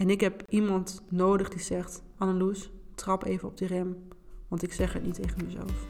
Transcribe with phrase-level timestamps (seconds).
[0.00, 4.08] En ik heb iemand nodig die zegt: Anneloes, trap even op die rem.
[4.48, 5.86] Want ik zeg het niet tegen mezelf.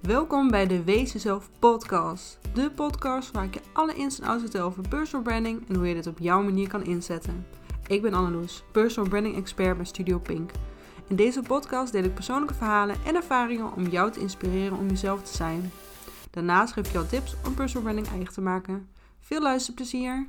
[0.00, 2.38] Welkom bij de Wees Jezelf podcast.
[2.54, 5.88] De podcast waar ik je alle ins en outs vertel over personal branding en hoe
[5.88, 7.46] je dit op jouw manier kan inzetten.
[7.86, 10.50] Ik ben Anneloes, personal branding expert bij Studio Pink.
[11.08, 15.22] In deze podcast deel ik persoonlijke verhalen en ervaringen om jou te inspireren om jezelf
[15.22, 15.70] te zijn.
[16.30, 18.88] Daarnaast geef ik jou tips om personal branding eigen te maken.
[19.20, 20.26] Veel luisterplezier!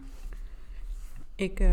[1.36, 1.70] Ik uh,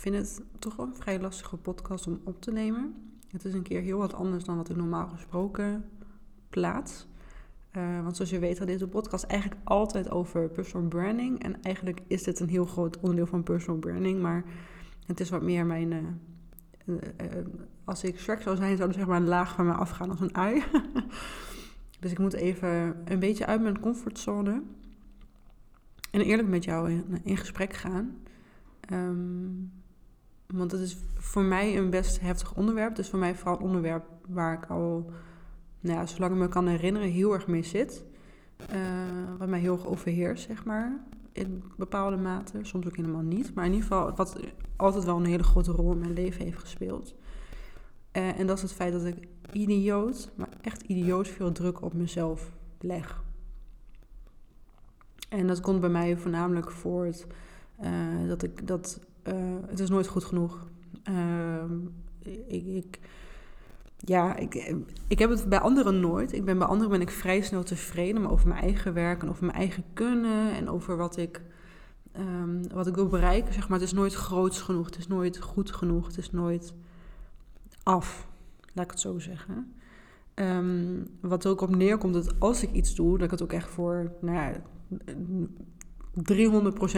[0.00, 2.94] vind het toch een vrij lastige podcast om op te nemen.
[3.28, 5.84] Het is een keer heel wat anders dan wat ik normaal gesproken
[6.48, 7.06] plaats.
[7.76, 11.42] Uh, want zoals je weet gaat deze podcast eigenlijk altijd over personal branding.
[11.42, 14.20] En eigenlijk is dit een heel groot onderdeel van personal branding.
[14.20, 14.44] Maar
[15.06, 16.20] het is wat meer mijn...
[16.84, 16.96] Uh,
[17.84, 20.20] als ik Shrek zou zijn, zou er zeg maar een laag van me afgaan als
[20.20, 20.62] een ui.
[22.00, 24.62] dus ik moet even een beetje uit mijn comfortzone.
[26.10, 28.16] En eerlijk met jou in, gesprek gaan.
[28.92, 29.72] Um,
[30.52, 32.98] want het is voor mij een best heftig onderwerp.
[32.98, 35.10] Is voor mij vooral een onderwerp waar ik al,
[35.80, 38.04] nou ja, zolang ik me kan herinneren, heel erg mee zit.
[38.72, 38.78] Uh,
[39.38, 41.00] wat mij heel erg overheerst, zeg maar.
[41.32, 42.58] In bepaalde mate.
[42.62, 43.54] Soms ook helemaal niet.
[43.54, 44.36] Maar in ieder geval, wat
[44.76, 47.14] altijd wel een hele grote rol in mijn leven heeft gespeeld.
[48.12, 51.94] Uh, en dat is het feit dat ik idioot, maar echt idioot veel druk op
[51.94, 53.22] mezelf leg.
[55.28, 57.26] En dat komt bij mij voornamelijk voort
[57.82, 59.34] uh, dat ik dat uh,
[59.66, 60.68] het is nooit goed genoeg.
[61.10, 61.64] Uh,
[62.46, 62.98] ik, ik,
[63.96, 64.74] ja, ik,
[65.08, 66.32] ik heb het bij anderen nooit.
[66.32, 69.28] Ik ben bij anderen ben ik vrij snel tevreden, maar over mijn eigen werk en
[69.28, 71.42] over mijn eigen kunnen en over wat ik,
[72.18, 73.54] um, wat ik wil bereiken.
[73.54, 76.74] Zeg maar, het is nooit groots genoeg, het is nooit goed genoeg, het is nooit
[77.82, 78.28] af,
[78.72, 79.74] laat ik het zo zeggen.
[80.34, 83.52] Um, wat er ook op neerkomt, dat als ik iets doe, dat ik het ook
[83.52, 84.62] echt voor nou ja,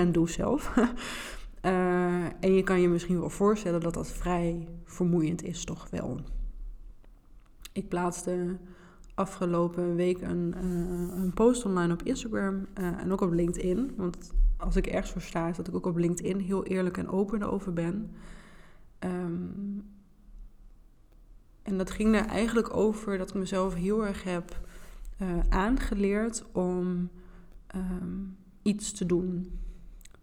[0.06, 0.74] 300% doe zelf.
[1.62, 6.20] Uh, en je kan je misschien wel voorstellen dat dat vrij vermoeiend is, toch wel.
[7.72, 8.58] Ik plaatste
[9.14, 13.92] afgelopen week een, uh, een post online op Instagram uh, en ook op LinkedIn.
[13.96, 17.08] Want als ik ergens voor sta, is dat ik ook op LinkedIn heel eerlijk en
[17.08, 18.10] open over ben.
[19.00, 19.84] Um,
[21.62, 24.60] en dat ging er eigenlijk over dat ik mezelf heel erg heb
[25.48, 27.10] aangeleerd om
[27.74, 29.58] um, iets te doen.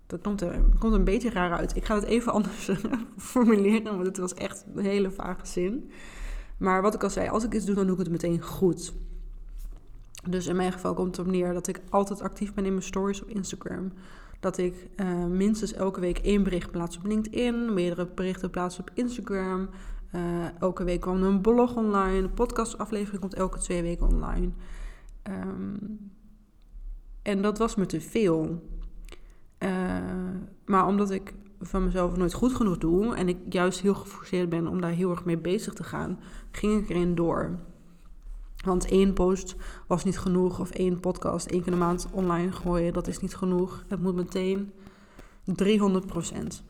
[0.09, 1.75] Dat komt er, komt een beetje raar uit.
[1.75, 2.71] Ik ga het even anders
[3.17, 5.91] formuleren, want het was echt een hele vage zin.
[6.57, 8.93] Maar wat ik al zei, als ik iets doe, dan doe ik het meteen goed.
[10.29, 12.83] Dus in mijn geval komt het op neer dat ik altijd actief ben in mijn
[12.83, 13.91] stories op Instagram.
[14.39, 18.91] Dat ik uh, minstens elke week één bericht plaats op LinkedIn, meerdere berichten plaats op
[18.93, 19.69] Instagram.
[20.15, 24.49] Uh, elke week kwam een blog online, een podcastaflevering komt elke twee weken online.
[25.23, 26.11] Um,
[27.21, 28.63] en dat was me te veel.
[29.59, 29.69] Uh,
[30.65, 34.67] maar omdat ik van mezelf nooit goed genoeg doe en ik juist heel geforceerd ben
[34.67, 36.19] om daar heel erg mee bezig te gaan,
[36.51, 37.59] ging ik erin door.
[38.65, 39.55] Want één post
[39.87, 43.35] was niet genoeg of één podcast één keer de maand online gooien, dat is niet
[43.35, 43.83] genoeg.
[43.87, 44.71] Het moet meteen
[45.43, 46.63] 300 procent.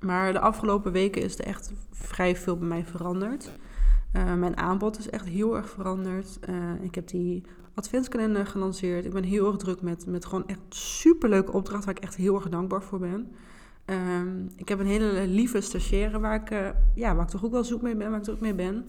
[0.00, 3.50] Maar de afgelopen weken is er echt vrij veel bij mij veranderd.
[4.12, 6.38] Uh, mijn aanbod is echt heel erg veranderd.
[6.48, 7.42] Uh, ik heb die
[7.74, 9.04] adventskalender gelanceerd.
[9.04, 12.34] Ik ben heel erg druk met, met gewoon echt superleuke opdracht waar ik echt heel
[12.34, 13.32] erg dankbaar voor ben.
[13.86, 17.52] Um, ik heb een hele lieve stagiaire waar ik, uh, ja, waar ik toch ook
[17.52, 18.86] wel zoek mee ben, waar ik druk mee ben.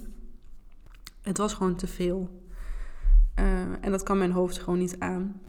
[1.21, 2.45] Het was gewoon te veel.
[3.81, 5.41] En dat kan mijn hoofd gewoon niet aan.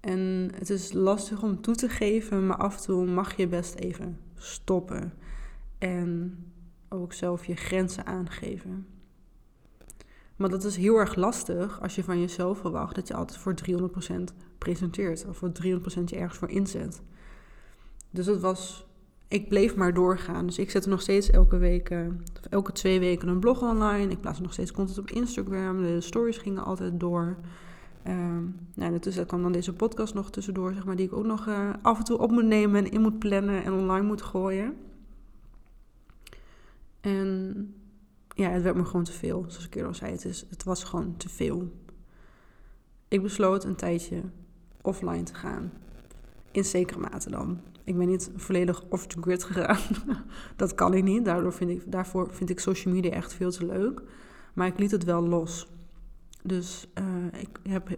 [0.00, 3.74] En het is lastig om toe te geven, maar af en toe mag je best
[3.74, 5.12] even stoppen.
[5.78, 6.38] En
[6.88, 8.86] ook zelf je grenzen aangeven.
[10.36, 13.54] Maar dat is heel erg lastig als je van jezelf verwacht dat je altijd voor
[13.54, 14.14] 300%
[14.58, 15.26] presenteert.
[15.28, 17.02] Of voor 300% je ergens voor inzet.
[18.10, 18.86] Dus dat was.
[19.28, 20.46] Ik bleef maar doorgaan.
[20.46, 22.06] Dus ik zette nog steeds elke week, uh,
[22.50, 24.10] elke twee weken een blog online.
[24.10, 25.82] Ik plaatste nog steeds content op Instagram.
[25.82, 27.36] De stories gingen altijd door.
[28.06, 28.14] Uh,
[28.74, 31.70] nou, tussen kwam dan deze podcast nog tussendoor, zeg maar, die ik ook nog uh,
[31.82, 34.74] af en toe op moet nemen en in moet plannen en online moet gooien.
[37.06, 37.74] En
[38.34, 39.44] ja, het werd me gewoon te veel.
[39.48, 41.72] Zoals ik eerder al zei, het, is, het was gewoon te veel.
[43.08, 44.22] Ik besloot een tijdje
[44.82, 45.72] offline te gaan.
[46.50, 47.60] In zekere mate dan.
[47.84, 49.80] Ik ben niet volledig off the grid gegaan.
[50.56, 51.24] dat kan ik niet.
[51.24, 54.02] Daardoor vind ik, daarvoor vind ik social media echt veel te leuk.
[54.54, 55.68] Maar ik liet het wel los.
[56.46, 57.88] Dus uh, ik heb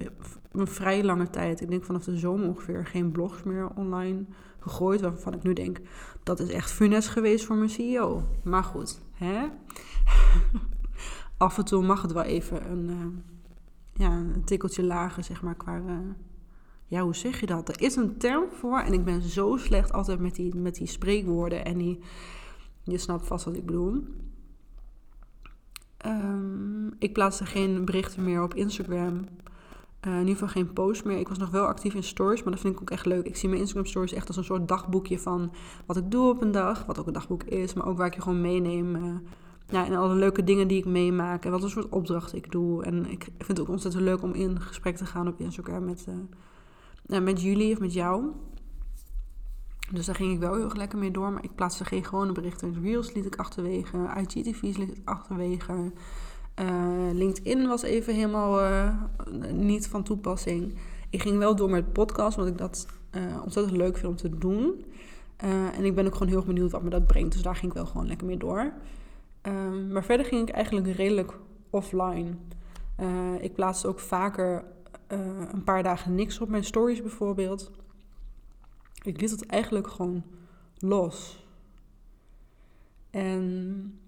[0.52, 4.24] een vrij lange tijd, ik denk vanaf de zomer ongeveer, geen blogs meer online
[4.58, 5.00] gegooid.
[5.00, 5.80] Waarvan ik nu denk,
[6.22, 8.22] dat is echt funest geweest voor mijn CEO.
[8.42, 9.46] Maar goed, hè?
[11.36, 13.06] af en toe mag het wel even een, uh,
[13.92, 15.98] ja, een tikkeltje lager, zeg maar, qua, uh,
[16.86, 17.68] ja, hoe zeg je dat?
[17.68, 20.86] Er is een term voor en ik ben zo slecht altijd met die, met die
[20.86, 21.98] spreekwoorden en die,
[22.82, 24.04] je snapt vast wat ik bedoel.
[26.06, 29.26] Um, ik plaatste geen berichten meer op Instagram.
[30.06, 31.18] Uh, in ieder geval geen post meer.
[31.18, 33.26] Ik was nog wel actief in stories, maar dat vind ik ook echt leuk.
[33.26, 35.52] Ik zie mijn Instagram stories echt als een soort dagboekje van
[35.86, 36.86] wat ik doe op een dag.
[36.86, 38.96] Wat ook een dagboek is, maar ook waar ik je gewoon meeneem.
[38.96, 39.14] Uh,
[39.68, 41.44] ja, en alle leuke dingen die ik meemaak.
[41.44, 42.84] En wat een soort opdrachten ik doe.
[42.84, 46.06] En ik vind het ook ontzettend leuk om in gesprek te gaan op Instagram met,
[47.08, 48.24] uh, met jullie of met jou.
[49.92, 51.32] Dus daar ging ik wel heel erg lekker mee door.
[51.32, 52.82] Maar ik plaatste geen gewone berichten.
[52.82, 53.98] Reels liet ik achterwege.
[54.16, 55.92] IGTV's liet ik achterwege.
[56.60, 58.94] Uh, LinkedIn was even helemaal uh,
[59.52, 60.74] niet van toepassing.
[61.10, 62.86] Ik ging wel door met podcast, want ik dat
[63.16, 64.84] uh, ontzettend leuk vind om te doen.
[65.76, 67.32] en ik ben ook gewoon heel benieuwd wat me dat brengt.
[67.32, 68.72] Dus daar ging ik wel gewoon lekker mee door.
[69.40, 71.38] Ehm, maar verder ging ik eigenlijk redelijk
[71.70, 72.30] offline.
[73.40, 74.64] ik plaatste ook vaker
[75.52, 77.70] een paar dagen niks op mijn stories bijvoorbeeld.
[79.02, 80.24] Ik liet het eigenlijk gewoon
[80.78, 81.46] los.
[83.10, 83.98] En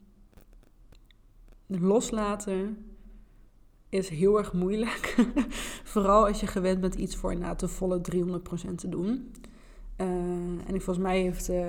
[1.66, 2.84] loslaten
[3.88, 5.26] is heel erg moeilijk.
[5.92, 8.00] Vooral als je gewend bent iets voor na de volle
[8.70, 9.32] 300% te doen.
[9.96, 10.06] Uh,
[10.66, 11.66] en ik, volgens, mij heeft, uh,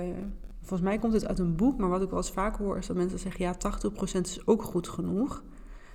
[0.60, 2.86] volgens mij komt het uit een boek, maar wat ik wel eens vaak hoor is
[2.86, 3.56] dat mensen zeggen: ja,
[4.16, 5.42] 80% is ook goed genoeg.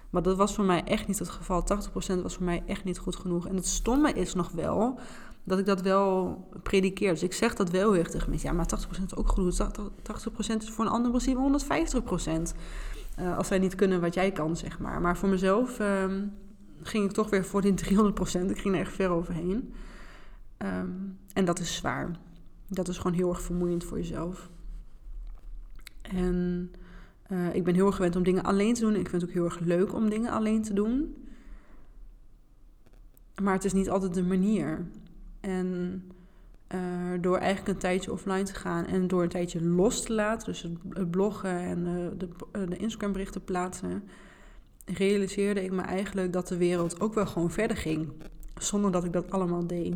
[0.09, 1.61] Maar dat was voor mij echt niet het geval.
[1.61, 3.47] 80% was voor mij echt niet goed genoeg.
[3.47, 4.99] En het stomme is nog wel
[5.47, 7.11] dat ik dat wel predikeer.
[7.11, 8.49] Dus ik zeg dat wel heel erg mensen.
[8.49, 8.65] Ja, maar
[8.99, 9.61] 80% is ook goed.
[9.61, 11.59] 80% is voor een ander misschien
[12.49, 12.55] 150%.
[13.19, 15.01] Uh, als zij niet kunnen wat jij kan, zeg maar.
[15.01, 16.33] Maar voor mezelf um,
[16.81, 17.75] ging ik toch weer voor die 300%.
[18.49, 19.73] Ik ging er echt ver overheen.
[20.57, 22.19] Um, en dat is zwaar.
[22.67, 24.49] Dat is gewoon heel erg vermoeiend voor jezelf.
[26.01, 26.71] En
[27.29, 28.95] uh, ik ben heel erg gewend om dingen alleen te doen.
[28.95, 31.25] Ik vind het ook heel erg leuk om dingen alleen te doen.
[33.41, 34.85] Maar het is niet altijd de manier.
[35.47, 36.03] En
[36.75, 40.47] uh, door eigenlijk een tijdje offline te gaan en door een tijdje los te laten,
[40.47, 40.61] dus
[40.93, 44.03] het bloggen en de, de, de Instagram berichten plaatsen,
[44.85, 48.11] realiseerde ik me eigenlijk dat de wereld ook wel gewoon verder ging.
[48.57, 49.95] Zonder dat ik dat allemaal deed.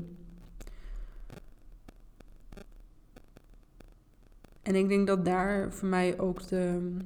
[4.61, 6.97] En ik denk dat daar voor mij ook de,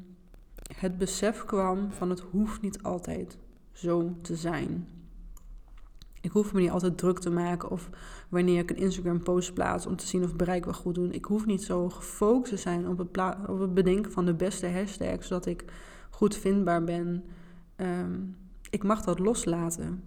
[0.75, 3.37] het besef kwam van het hoeft niet altijd
[3.71, 4.94] zo te zijn.
[6.25, 7.89] Ik hoef me niet altijd druk te maken of
[8.29, 11.13] wanneer ik een Instagram post plaats om te zien of bereik wel goed doen.
[11.13, 15.27] Ik hoef niet zo gefocust te zijn op het, op bedenken van de beste hashtags,
[15.27, 15.65] zodat ik
[16.09, 17.23] goed vindbaar ben.
[17.75, 18.19] Ehm,
[18.69, 20.03] ik mag dat loslaten.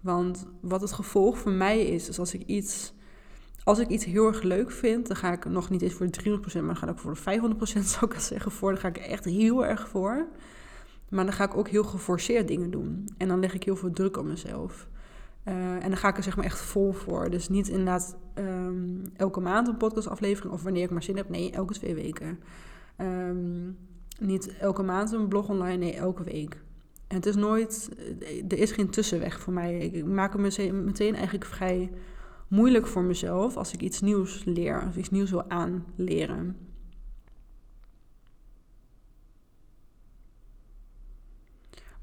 [0.00, 2.94] Want wat het gevolg voor mij is, is als ik iets,
[3.64, 6.22] als ik iets heel erg leuk vind, dan ga ik nog niet eens voor de
[6.22, 8.70] 300%, maar dan ga ik voor de 500% zou ik zeggen voor.
[8.70, 10.26] Dan ga ik echt heel erg voor.
[11.14, 13.08] Maar dan ga ik ook heel geforceerd dingen doen.
[13.16, 14.88] En dan leg ik heel veel druk op mezelf.
[15.48, 17.30] Uh, en dan ga ik er zeg maar echt vol voor.
[17.30, 21.28] Dus niet inderdaad um, elke maand een podcastaflevering of wanneer ik maar zin heb.
[21.28, 22.38] Nee, elke twee weken.
[22.98, 23.76] Um,
[24.18, 25.76] niet elke maand een blog online.
[25.76, 26.62] Nee, elke week.
[27.06, 27.88] En het is nooit,
[28.48, 29.78] er is geen tussenweg voor mij.
[29.78, 31.90] Ik maak het meteen eigenlijk vrij
[32.48, 36.56] moeilijk voor mezelf als ik iets nieuws leer, of iets nieuws wil aanleren.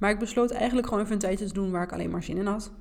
[0.02, 2.38] Maar ik besloot eigenlijk gewoon even een tijdje te doen waar ik alleen maar zin
[2.38, 2.72] in had.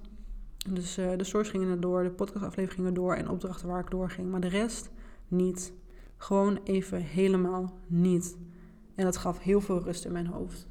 [0.68, 4.10] Dus uh, de source gingen er door, de podcastafleveringen door en opdrachten waar ik door
[4.10, 4.30] ging.
[4.30, 4.90] Maar de rest
[5.28, 5.72] niet.
[6.16, 8.36] Gewoon even helemaal niet.
[8.94, 10.68] En dat gaf heel veel rust in mijn hoofd.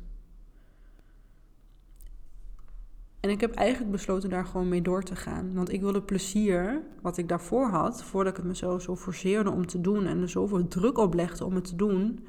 [3.19, 5.53] En ik heb eigenlijk besloten daar gewoon mee door te gaan.
[5.53, 9.65] Want ik wilde plezier, wat ik daarvoor had, voordat ik het mezelf zo forceerde om
[9.65, 12.27] te doen en er zoveel druk op legde om het te doen,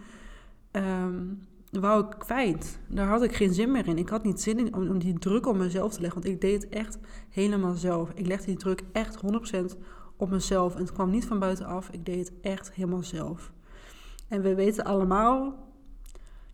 [0.72, 2.78] um, wou ik kwijt.
[2.88, 3.98] Daar had ik geen zin meer in.
[3.98, 6.20] Ik had niet zin in om, die druk op mezelf te leggen.
[6.22, 6.98] Want ik deed het echt
[7.28, 8.10] helemaal zelf.
[8.14, 9.16] Ik legde die druk echt
[9.74, 9.78] 100%
[10.16, 10.74] op mezelf.
[10.74, 11.88] En het kwam niet van buitenaf.
[11.90, 13.52] Ik deed het echt helemaal zelf.
[14.28, 15.68] En we weten allemaal,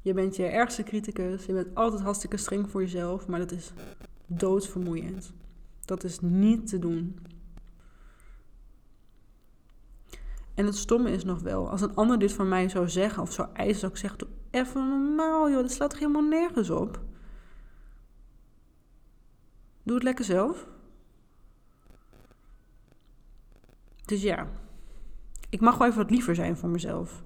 [0.03, 1.47] je bent je ergste criticus.
[1.47, 3.27] Je bent altijd hartstikke streng voor jezelf.
[3.27, 3.73] Maar dat is
[4.27, 5.33] doodvermoeiend.
[5.85, 7.19] Dat is niet te doen.
[10.55, 13.33] En het stomme is nog wel, als een ander dit van mij zou zeggen of
[13.33, 14.19] zou eisen, zou ik zeggen:
[14.57, 17.01] even normaal, joh, dat slaat toch helemaal nergens op.
[19.83, 20.69] Doe het lekker zelf.
[24.05, 24.49] Dus ja,
[25.51, 27.25] ik mag wel even wat liever zijn voor mezelf.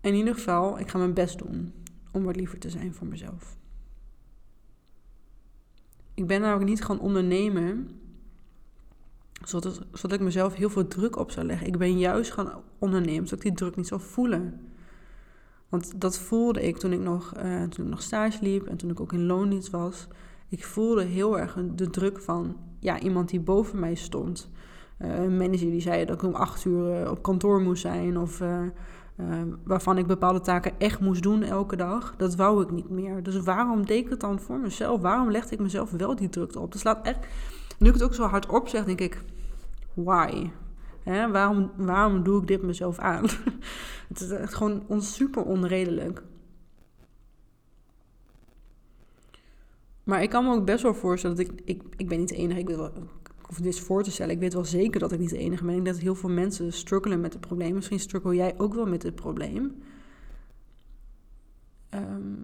[0.00, 1.72] In ieder geval, ik ga mijn best doen
[2.12, 3.56] om wat liever te zijn voor mezelf.
[6.14, 8.00] Ik ben ook niet gaan ondernemen
[9.44, 11.66] zodat, zodat ik mezelf heel veel druk op zou leggen.
[11.66, 14.71] Ik ben juist gaan ondernemen, zodat ik die druk niet zou voelen.
[15.72, 18.90] Want dat voelde ik toen ik nog, uh, toen ik nog stage liep en toen
[18.90, 20.08] ik ook in loondienst was.
[20.48, 24.50] Ik voelde heel erg de druk van ja, iemand die boven mij stond.
[24.98, 28.18] Uh, een manager die zei dat ik om acht uur op kantoor moest zijn.
[28.18, 28.42] Of
[29.64, 32.14] waarvan ik bepaalde taken echt moest doen elke dag.
[32.16, 33.22] Dat wou ik niet meer.
[33.22, 35.00] Dus waarom deed ik het dan voor mezelf?
[35.00, 36.72] Waarom legde ik mezelf wel die druk op?
[36.72, 37.26] Dus laat echt,
[37.78, 39.22] nu ik het ook zo hard op zeg, denk ik,
[39.94, 40.50] why?
[41.02, 41.30] Hè?
[41.30, 43.24] Waarom, waarom doe ik dit mezelf aan?
[44.08, 46.22] het is echt gewoon super onredelijk.
[50.04, 52.36] Maar ik kan me ook best wel voorstellen dat ik, ik, ik ben niet de
[52.36, 52.92] enige, ik wel,
[53.48, 55.64] of dit is voor te stellen, ik weet wel zeker dat ik niet de enige
[55.64, 55.76] ben.
[55.76, 57.74] Ik denk dat heel veel mensen struggelen met het probleem.
[57.74, 59.82] Misschien struggle jij ook wel met het probleem.
[61.88, 62.36] Ehm,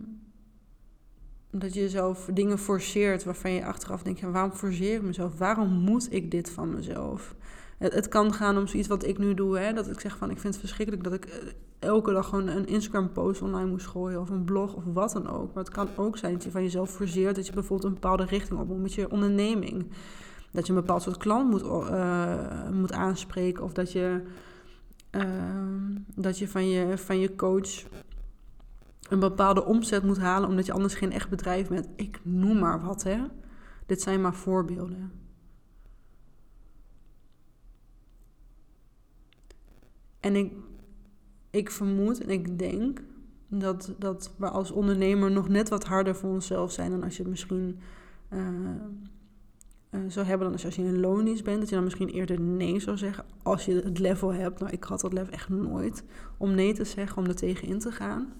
[1.51, 5.39] dat je jezelf dingen forceert waarvan je achteraf denkt, waarom forceer ik mezelf?
[5.39, 7.35] Waarom moet ik dit van mezelf?
[7.79, 10.39] Het, kan gaan om zoiets wat ik nu doe, hè, dat ik zeg van, ik
[10.39, 11.37] vind het verschrikkelijk dat ik eh,
[11.79, 15.29] elke dag gewoon een Instagram post online moest gooien of een blog of wat dan
[15.29, 15.55] ook.
[15.55, 18.25] Maar het kan ook zijn dat je van jezelf forceert dat je bijvoorbeeld een bepaalde
[18.25, 19.91] richting op moet met je onderneming.
[20.51, 24.23] Dat je een bepaald soort klant moet, uh, moet aanspreken of dat je,
[25.11, 25.23] uh,
[26.15, 27.85] dat je van je, van je coach
[29.09, 31.89] een bepaalde omzet moet halen omdat je anders geen echt bedrijf bent.
[31.97, 33.19] Ik noem maar wat, hè.
[33.87, 35.13] Dit zijn maar voorbeelden.
[40.35, 40.53] En
[41.51, 43.01] ik, vermoed en ik denk
[43.49, 47.25] dat, dat we als ondernemer nog net wat harder voor onszelf zijn dan als je
[47.25, 47.79] misschien
[48.33, 48.41] uh,
[50.09, 51.59] zou hebben dan als je in loondienst bent.
[51.59, 54.61] Dat je dan misschien eerder nee zou zeggen als je het level hebt.
[54.61, 56.05] Nou, ik had dat level echt nooit
[56.37, 58.33] om nee te zeggen, om er tegen in te gaan.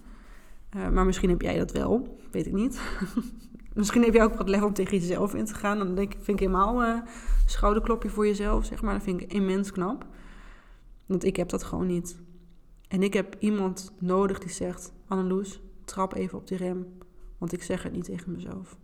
[0.75, 2.81] Uh, maar misschien heb jij dat wel, weet ik niet.
[3.73, 5.77] misschien heb jij ook wat level om tegen jezelf in te gaan.
[5.77, 7.01] Dan denk ik, vind ik helemaal uh,
[7.45, 8.93] schouderklopje voor jezelf, zeg maar.
[8.93, 10.05] Dat vind ik immens knap.
[11.09, 12.17] Want ik heb dat gewoon niet.
[12.87, 16.87] En ik heb iemand nodig die zegt: Anneloes, trap even op die rem.
[17.37, 18.77] Want ik zeg het niet tegen mezelf.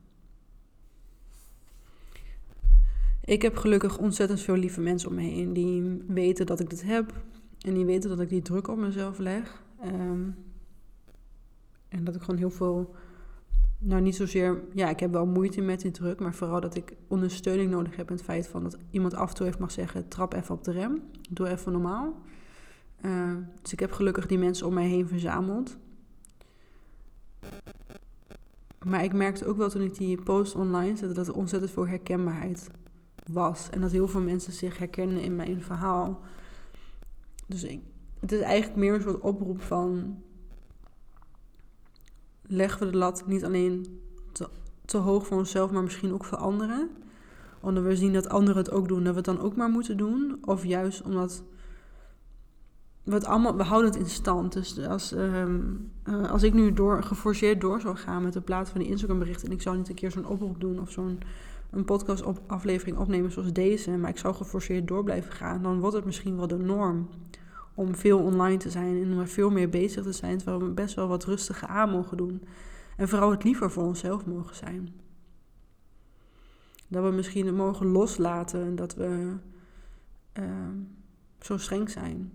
[3.24, 6.84] Ik heb gelukkig ontzettend veel lieve mensen om me heen die weten dat ik dit
[6.84, 7.24] heb.
[7.60, 9.64] En die weten dat ik die druk op mezelf leg.
[9.84, 10.36] Um,
[11.88, 12.96] en dat ik gewoon heel veel,
[13.86, 16.96] nou niet zozeer, ja, ik heb wel moeite met die druk, maar vooral dat ik
[17.08, 20.08] ondersteuning nodig heb in het feit van dat iemand af en toe even mag zeggen,
[20.08, 22.22] trap even op de rem, doe even normaal.
[23.02, 25.78] Uh, dus ik heb gelukkig die mensen om mij heen verzameld.
[28.86, 31.88] Maar ik merkte ook wel toen ik die post online zette dat er ontzettend veel
[31.88, 32.70] herkenbaarheid
[33.32, 33.70] was.
[33.70, 36.20] En dat heel veel mensen zich herkennen in mijn verhaal.
[37.48, 37.82] Dus ik,
[38.20, 40.18] het is eigenlijk meer een soort oproep van...
[42.48, 44.00] Leggen we de lat niet alleen
[44.86, 46.90] te, hoog voor onszelf, maar misschien ook voor anderen?
[47.60, 49.98] Omdat we zien dat anderen het ook doen, dat we het dan ook maar moeten
[49.98, 50.38] doen?
[50.42, 51.44] Of juist omdat
[53.04, 54.54] we het allemaal, we houden het in stand.
[54.54, 58.80] Dus als, uh, als ik nu door, geforceerd door zou gaan met de plaats van
[58.80, 61.20] die Instagram berichten en ik zou niet een keer zo'n oproep doen of zo'n
[61.72, 65.80] een podcast op, aflevering opnemen zoals deze, maar ik zou geforceerd door blijven gaan, dan
[65.80, 67.08] wordt het misschien wel de norm
[67.76, 70.96] om veel online te zijn en er veel meer bezig te zijn, terwijl we best
[70.96, 72.44] wel wat rustiger aan mogen doen.
[72.98, 74.94] En vooral het liever voor onszelf mogen zijn.
[76.88, 79.34] Dat we misschien het mogen loslaten en dat we
[80.40, 80.46] uh,
[81.40, 82.32] zo streng zijn.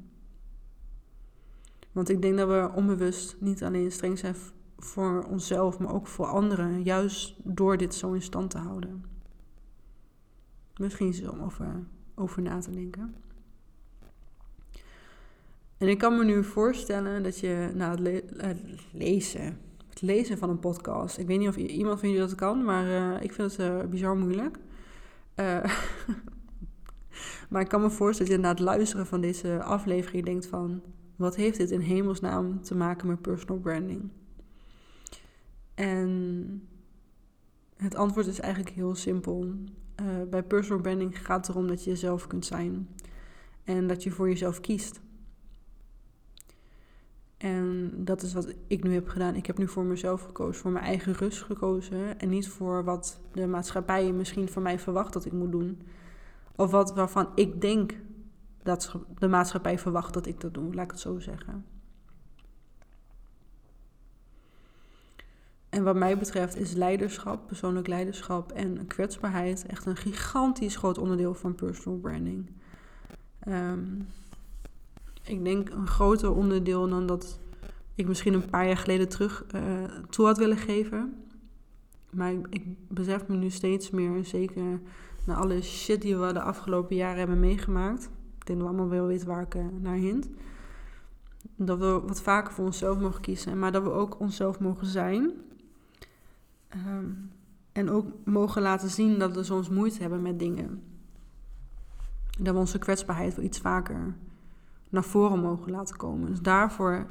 [1.92, 4.34] Want ik denk dat we onbewust niet alleen streng zijn
[4.78, 9.04] voor onszelf, maar ook voor anderen, juist door dit zo in stand te houden.
[10.76, 11.50] Misschien is het om
[12.14, 13.14] over na te denken.
[15.80, 18.58] En ik kan me nu voorstellen dat je na het,
[18.92, 19.58] lezen,
[19.88, 22.86] het lezen van een podcast, ik weet niet of iemand van jullie dat kan, maar
[22.86, 24.58] uh, ik vind het uh, bizar moeilijk.
[27.48, 30.82] Maar ik kan me voorstellen dat je na het luisteren van deze aflevering denkt van,
[31.16, 34.10] wat heeft dit in hemelsnaam te maken met personal branding?
[35.74, 36.68] En
[37.76, 39.54] het antwoord is eigenlijk heel simpel.
[40.30, 42.88] Bij personal branding gaat het erom dat je jezelf kunt zijn.
[43.64, 45.00] En dat je voor jezelf kiest.
[47.40, 49.34] En dat is wat ik nu heb gedaan.
[49.34, 52.18] Ik heb nu voor mezelf gekozen, voor mijn eigen rust gekozen.
[52.18, 55.80] En niet voor wat de maatschappij misschien van mij verwacht dat ik moet doen.
[56.56, 57.94] Of wat waarvan ik denk
[58.62, 61.64] dat de maatschappij verwacht dat ik dat doe, laat ik het zo zeggen.
[65.68, 71.34] En wat mij betreft is leiderschap, persoonlijk leiderschap en kwetsbaarheid echt een gigantisch groot onderdeel
[71.34, 72.50] van personal branding.
[73.38, 73.84] Ehm,
[75.22, 77.40] ik denk een groter onderdeel dan dat
[77.94, 79.62] ik misschien een paar jaar geleden terug uh,
[80.10, 81.14] toe had willen geven.
[82.10, 84.80] Maar ik, besef me nu steeds meer, zeker
[85.26, 88.04] na alle shit die we de afgelopen jaren hebben meegemaakt.
[88.38, 90.28] Ik denk dat we allemaal wel weten waar ik uh, naar hint.
[91.56, 95.30] Dat we wat vaker voor onszelf mogen kiezen, maar dat we ook onszelf mogen zijn.
[96.68, 97.06] Ehm,
[97.72, 100.82] En ook mogen laten zien dat we soms moeite hebben met dingen.
[102.38, 104.14] Dat we onze kwetsbaarheid wel iets vaker
[104.90, 106.28] naar voren mogen laten komen.
[106.28, 107.06] Dus daarvoor,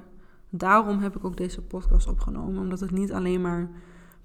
[0.50, 2.62] daarom heb ik ook deze podcast opgenomen.
[2.62, 3.70] Omdat het niet alleen maar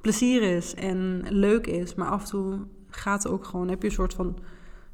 [0.01, 1.95] plezier is en leuk is.
[1.95, 2.59] Maar af en toe
[2.89, 4.39] gaat ook gewoon, heb je een soort van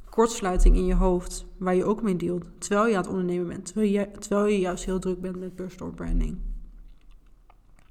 [0.08, 1.46] kortsluiting in je hoofd.
[1.56, 2.46] Waar je ook mee deelt.
[2.58, 3.64] Terwijl je aan het ondernemen bent.
[3.64, 6.38] Terwijl je, terwijl je juist heel druk bent met personal branding.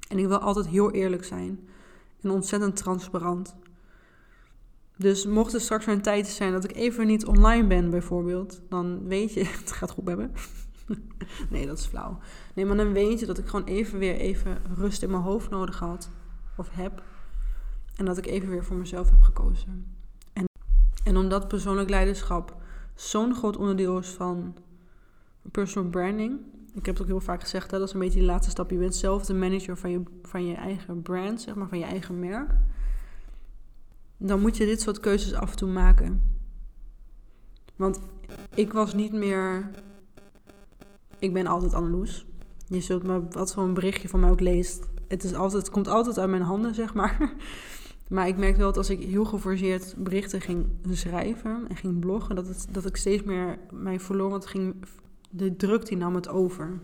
[0.10, 1.60] En ik wil altijd heel eerlijk zijn.
[2.22, 3.56] En ontzettend transparant.
[5.00, 9.08] Dus mocht er straks een tijd zijn dat ik even niet online ben, bijvoorbeeld, dan
[9.08, 10.32] weet je, het gaat goed hebben.
[11.50, 12.18] nee, dat is flauw.
[12.54, 15.50] Nee, maar dan weet je dat ik gewoon even weer even rust in mijn hoofd
[15.50, 16.10] nodig had,
[16.58, 17.04] of heb.
[17.96, 19.86] En dat ik even weer voor mezelf heb gekozen.
[20.34, 20.46] En,
[21.04, 22.56] en omdat persoonlijk leiderschap
[22.96, 24.56] zo'n groot onderdeel is van
[25.52, 26.40] personal branding.
[26.74, 28.70] Ik heb het ook heel vaak gezegd, hè, dat is een beetje die laatste stap.
[28.70, 31.86] Je bent zelf de manager van je, van je eigen brand, zeg maar, van je
[31.86, 32.52] eigen merk
[34.20, 36.22] dan moet je dit soort keuzes af en toe maken.
[37.76, 38.00] Want
[38.56, 39.70] ik was niet meer.
[41.20, 42.26] Ik ben altijd Anneloes.
[42.68, 44.88] Je zult me wat voor een berichtje van mij ook leest.
[45.08, 47.18] Het, is altijd, komt altijd uit mijn handen, zeg maar.
[48.10, 52.36] Maar ik merkte wel dat als ik heel geforceerd berichten ging schrijven en ging bloggen,
[52.36, 54.30] dat, het, dat ik steeds meer mij verloor.
[54.30, 54.76] Want ging,
[55.30, 56.80] de druk die nam het over.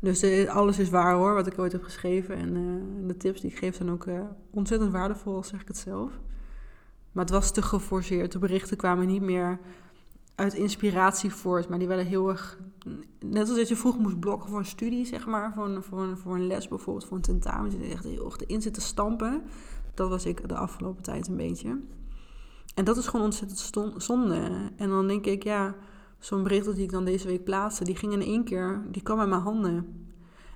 [0.00, 2.36] Dus uh, alles is waar hoor, wat ik ooit heb geschreven.
[2.36, 5.76] En uh, de tips die ik geef zijn ook uh, ontzettend waardevol, zeg ik het
[5.76, 6.10] zelf.
[7.12, 8.32] Maar het was te geforceerd.
[8.32, 9.58] De berichten kwamen niet meer
[10.34, 12.58] uit inspiratie voort, maar die werden heel erg...
[13.20, 15.52] Net als dat je vroeger moest blokken voor een studie, zeg maar.
[15.54, 17.70] Voor een, voor voor een les bijvoorbeeld, voor een tentamen.
[17.70, 19.42] Je echt heel erg erin zitten stampen.
[19.94, 21.80] Dat was ik de afgelopen tijd een beetje.
[22.74, 24.70] En dat is gewoon ontzettend zonde.
[24.76, 25.74] En dan denk ik, ja
[26.18, 29.18] zo'n bericht die ik dan deze week plaatste, die ging in één keer, die kwam
[29.18, 30.06] uit mijn handen.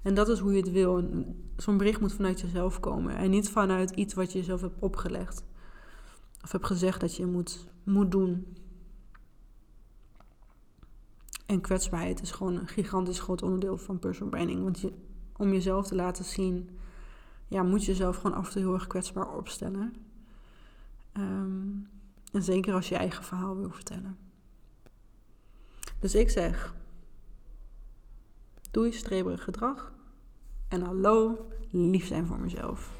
[0.02, 1.08] En dat is hoe je het wil.
[1.56, 5.44] Zo'n bericht moet vanuit jezelf komen en niet vanuit iets wat je jezelf hebt opgelegd.
[6.42, 8.56] Of hebt gezegd dat je moet, moet doen.
[11.46, 14.62] En kwetsbaarheid is gewoon een gigantisch groot onderdeel van personal branding.
[14.62, 14.92] Want je,
[15.36, 16.70] om jezelf te laten zien,
[17.48, 19.94] ja, moet je jezelf gewoon af en toe heel erg kwetsbaar opstellen.
[21.12, 21.68] Ehm,
[22.32, 24.16] en zeker als je je eigen verhaal wil vertellen.
[26.02, 26.74] Dus ik zeg,
[28.70, 29.92] doei streberig gedrag
[30.68, 32.90] en hallo, lief zijn voor mezelf.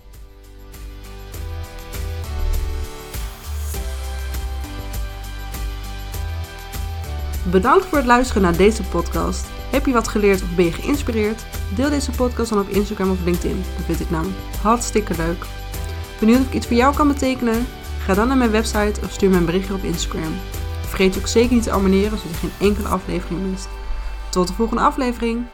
[7.51, 9.47] Bedankt voor het luisteren naar deze podcast.
[9.71, 11.45] Heb je wat geleerd of ben je geïnspireerd?
[11.77, 13.57] Deel deze podcast dan op Instagram of LinkedIn.
[13.57, 15.47] Dat vind ik namelijk hartstikke leuk.
[16.21, 17.67] Benieuwd of ik iets voor jou kan betekenen?
[17.99, 20.33] Ga dan naar mijn website of stuur me een berichtje op Instagram.
[20.93, 23.69] Vergeet ook zeker niet te abonneren, zodat je geen enkele aflevering mist.
[24.31, 25.45] Tot de volgende aflevering!